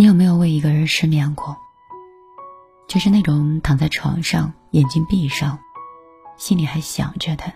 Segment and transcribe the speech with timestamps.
[0.00, 1.58] 你有没有为一个人失眠过？
[2.88, 5.58] 就是那种躺在床上，眼睛闭上，
[6.38, 7.52] 心里还想着他。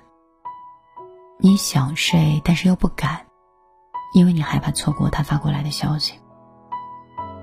[1.38, 3.25] 你想睡，但是又不敢，
[4.12, 6.21] 因为你害怕错过他发过来的消息。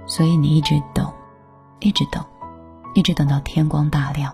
[0.05, 1.11] 所以你一直等，
[1.79, 2.23] 一直等，
[2.93, 4.31] 一直等到天光大亮，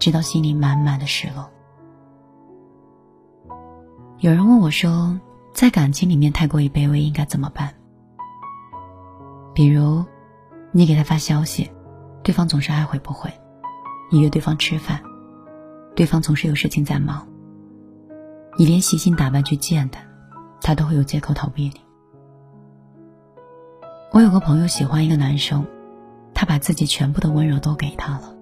[0.00, 1.48] 直到心里满满的失落。
[4.18, 5.16] 有人问我说，
[5.52, 7.72] 在感情里面太过于卑微应该怎么办？
[9.52, 10.04] 比如，
[10.72, 11.70] 你给他发消息，
[12.22, 13.28] 对方总是爱回不回；
[14.10, 15.02] 你约对方吃饭，
[15.96, 17.26] 对方总是有事情在忙；
[18.56, 20.00] 你连细心打扮去见他，
[20.60, 21.80] 他都会有借口逃避你。
[24.12, 25.66] 我有个朋友喜欢一个男生，
[26.32, 28.34] 他把自己全部的温柔都给他了，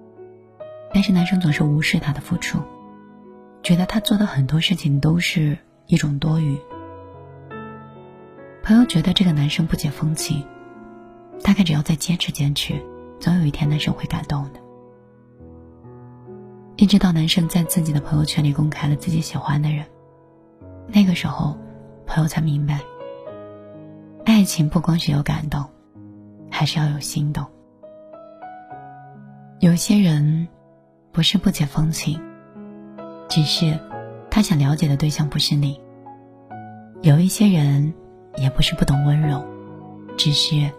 [0.93, 2.59] 但是男生总是无视他的付出，
[3.63, 5.57] 觉得他做的很多事情都是
[5.87, 6.57] 一种多余。
[8.61, 10.45] 朋友觉得这个男生不解风情。
[11.43, 12.81] 大概只要再坚持坚持，
[13.19, 14.59] 总有一天男生会感动的。
[16.75, 19.85] 一直到男生在自己的朋友圈里公开了自己喜欢的人，
[20.87, 21.57] 那个时候，
[22.05, 22.79] 朋友才明白，
[24.25, 25.65] 爱情不光是有感动，
[26.49, 27.45] 还是要有心动。
[29.59, 30.47] 有些人，
[31.11, 32.21] 不是不解风情，
[33.27, 33.77] 只是
[34.31, 35.81] 他想了解的对象不是你。
[37.01, 37.93] 有一些人，
[38.37, 39.43] 也不是不懂温柔，
[40.17, 40.71] 只是。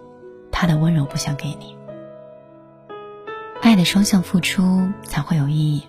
[0.61, 1.75] 他的温柔不想给你，
[3.62, 5.83] 爱的双向付出才会有意义，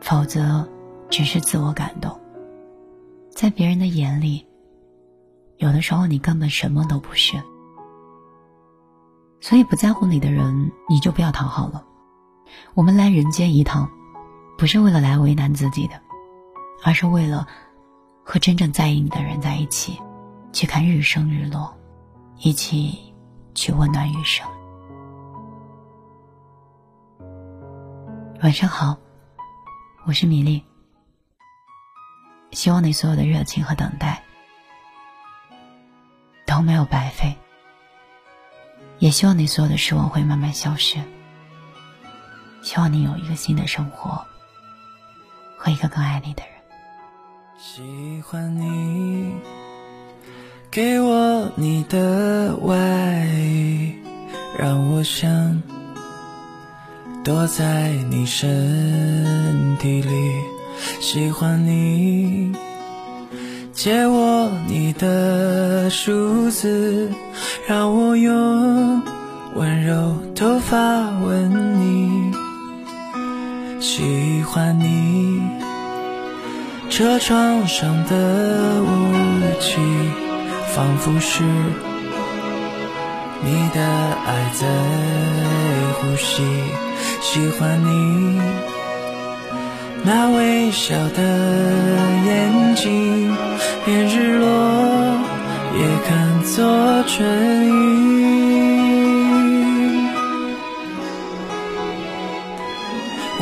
[0.00, 0.68] 否则
[1.08, 2.20] 只是自我感动。
[3.30, 4.44] 在别人的眼里，
[5.56, 7.40] 有的时候你根本什么都不是。
[9.40, 11.84] 所以不在乎你的人，你就不要讨好了。
[12.74, 13.88] 我们来人间一趟，
[14.58, 15.94] 不是为了来为难自己的，
[16.82, 17.46] 而是为了
[18.24, 19.96] 和真正在意你的人在一起，
[20.52, 21.72] 去看日升日落，
[22.38, 23.11] 一起。
[23.54, 24.46] 去温暖余生。
[28.42, 28.96] 晚上好，
[30.04, 30.64] 我是米粒。
[32.52, 34.22] 希望你所有的热情和等待
[36.44, 37.34] 都没有白费，
[38.98, 40.98] 也希望你所有的失望会慢慢消失。
[42.62, 44.24] 希望你有一个新的生活
[45.56, 46.52] 和一个更爱你的人。
[47.58, 49.61] 喜欢你。
[50.72, 53.92] 给我你的外衣，
[54.58, 55.62] 让我想
[57.22, 60.08] 躲在你身体里。
[60.98, 62.56] 喜欢你，
[63.74, 67.10] 借我你的梳子，
[67.68, 69.02] 让我用
[69.54, 72.32] 温柔头发吻你。
[73.78, 75.42] 喜欢你，
[76.88, 80.31] 车窗上的雾气。
[80.74, 81.44] 仿佛是
[83.44, 84.66] 你的爱在
[86.00, 86.42] 呼吸，
[87.20, 88.40] 喜欢你
[90.02, 91.22] 那微笑的
[92.24, 93.36] 眼睛，
[93.84, 94.48] 连日落
[95.78, 97.70] 也看作春雨。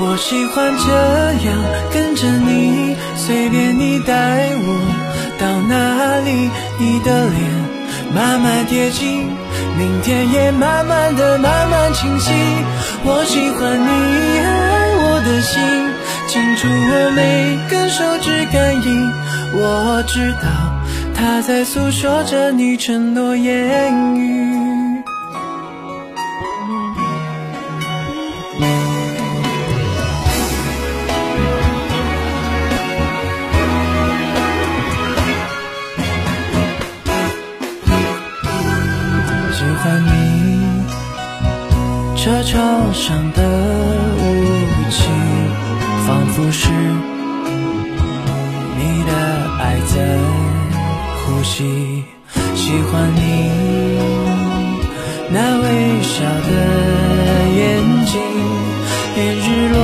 [0.02, 0.90] 我喜欢这
[1.46, 1.48] 样
[1.92, 4.69] 跟着你，随便你带我。
[6.80, 7.38] 你的脸
[8.14, 9.28] 慢慢贴近，
[9.76, 12.32] 明天也慢慢的慢慢清晰。
[13.04, 13.90] 我喜欢你
[14.38, 15.60] 爱我的心，
[16.26, 19.12] 清楚我每根手指感应。
[19.52, 20.48] 我知道，
[21.14, 24.79] 他在诉说着你承诺言语。
[42.22, 43.42] 车窗上的
[44.18, 44.24] 雾
[44.90, 45.08] 气，
[46.06, 46.68] 仿佛是
[48.76, 49.10] 你的
[49.58, 49.94] 爱在
[51.24, 52.04] 呼吸。
[52.54, 53.20] 喜欢你
[55.30, 55.66] 那微
[56.02, 56.12] 笑
[56.46, 56.50] 的
[57.56, 57.58] 眼
[58.04, 58.20] 睛，
[59.16, 59.78] 连日落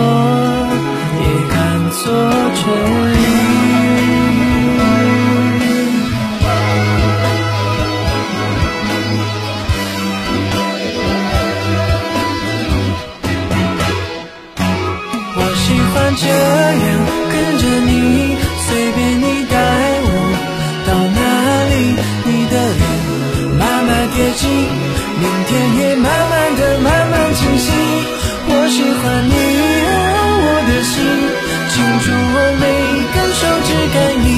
[31.76, 32.64] 清楚我每
[33.12, 34.32] 根手指感应。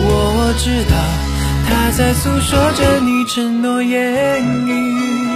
[0.00, 0.94] 我知道
[1.66, 5.27] 他在诉说着你承诺言语。